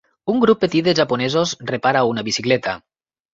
[0.31, 2.75] Un grup petit de japonesos repara una bicicleta.